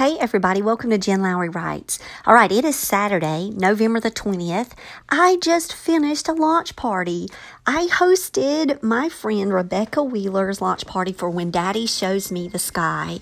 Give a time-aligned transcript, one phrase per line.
[0.00, 1.98] Hey, everybody, welcome to Jen Lowry Writes.
[2.24, 4.70] All right, it is Saturday, November the 20th.
[5.10, 7.28] I just finished a launch party.
[7.66, 13.18] I hosted my friend Rebecca Wheeler's launch party for When Daddy Shows Me the Sky.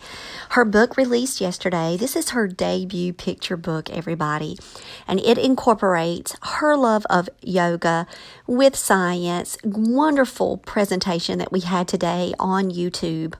[0.50, 1.96] Her book released yesterday.
[1.96, 4.56] This is her debut picture book, everybody,
[5.08, 8.06] and it incorporates her love of yoga
[8.46, 9.58] with science.
[9.64, 13.34] Wonderful presentation that we had today on YouTube.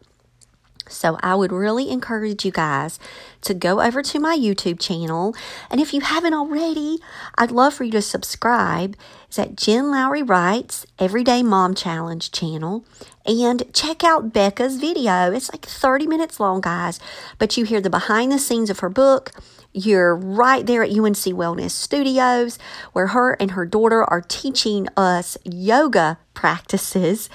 [0.89, 2.99] So I would really encourage you guys
[3.43, 5.35] to go over to my YouTube channel.
[5.71, 6.99] And if you haven't already,
[7.37, 8.97] I'd love for you to subscribe.
[9.29, 12.85] It's at Jen Lowry Writes Everyday Mom Challenge channel.
[13.27, 15.33] And check out Becca's video.
[15.33, 16.99] It's like 30 minutes long, guys.
[17.39, 19.33] But you hear the behind the scenes of her book.
[19.75, 22.59] You're right there at UNC Wellness Studios,
[22.95, 27.29] where her and her daughter are teaching us yoga practices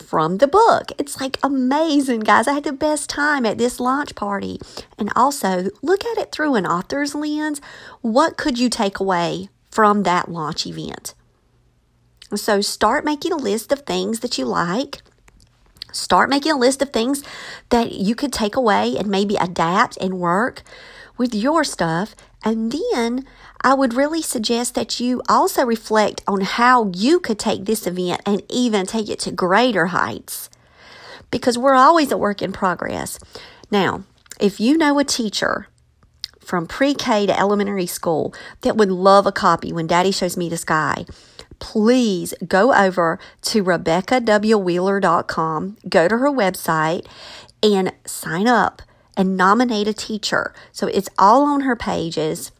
[0.00, 0.92] from the book.
[0.98, 2.48] It's like amazing, guys.
[2.48, 4.58] I had the best time at this launch party.
[4.98, 7.60] And also, look at it through an author's lens.
[8.00, 11.14] What could you take away from that launch event?
[12.34, 15.02] So, start making a list of things that you like.
[15.92, 17.22] Start making a list of things
[17.70, 20.62] that you could take away and maybe adapt and work
[21.20, 22.16] with your stuff.
[22.42, 23.26] And then
[23.60, 28.22] I would really suggest that you also reflect on how you could take this event
[28.24, 30.48] and even take it to greater heights
[31.30, 33.18] because we're always a work in progress.
[33.70, 34.04] Now,
[34.40, 35.66] if you know a teacher
[36.40, 38.32] from pre K to elementary school
[38.62, 41.04] that would love a copy when Daddy shows me the sky,
[41.58, 47.04] please go over to RebeccaWWheeler.com, go to her website,
[47.62, 48.80] and sign up
[49.16, 50.54] and nominate a teacher.
[50.72, 52.52] So it's all on her pages.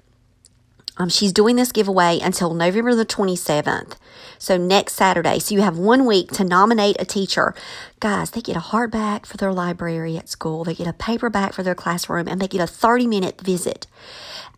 [0.97, 3.97] Um, she's doing this giveaway until November the 27th.
[4.39, 5.39] So next Saturday.
[5.39, 7.55] So you have one week to nominate a teacher.
[8.01, 11.63] Guys, they get a hardback for their library at school, they get a paperback for
[11.63, 13.87] their classroom, and they get a 30 minute visit.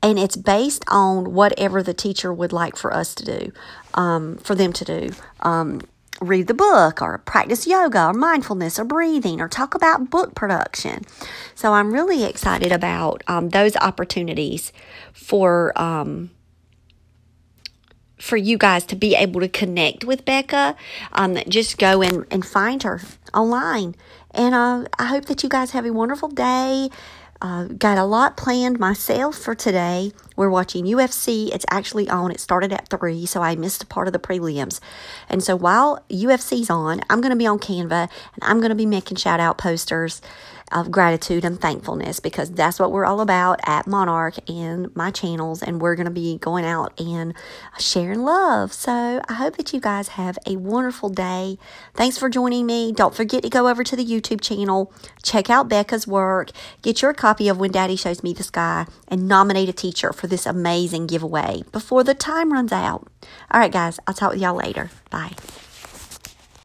[0.03, 3.53] And it's based on whatever the teacher would like for us to do,
[3.95, 5.11] um, for them to do.
[5.41, 5.83] Um,
[6.23, 11.05] read the book or practice yoga or mindfulness or breathing or talk about book production.
[11.55, 14.73] So I'm really excited about um, those opportunities
[15.13, 16.31] for um,
[18.19, 20.77] for you guys to be able to connect with Becca.
[21.13, 23.01] Um, just go and, and find her
[23.35, 23.97] online.
[24.31, 26.89] And uh, I hope that you guys have a wonderful day.
[27.43, 30.13] Uh, got a lot planned myself for today.
[30.37, 31.53] We're watching UFC.
[31.53, 32.31] It's actually on.
[32.31, 34.79] It started at 3, so I missed a part of the prelims.
[35.29, 38.77] And so while UFC's on, I'm going to be on Canva and I'm going to
[38.77, 40.23] be making shout out posters
[40.73, 45.63] of gratitude and thankfulness because that's what we're all about at Monarch and my channels.
[45.63, 47.35] And we're going to be going out and
[47.79, 48.73] sharing love.
[48.73, 51.59] So I hope that you guys have a wonderful day.
[51.95, 52.93] Thanks for joining me.
[52.93, 56.51] Don't forget to go over to the YouTube channel, check out Becca's work,
[56.83, 60.27] get your copy of When Daddy Shows Me the Sky, and nominate a teacher for
[60.27, 63.09] this amazing giveaway before the time runs out.
[63.51, 64.91] All right, guys, I'll talk with y'all later.
[65.11, 65.33] Bye.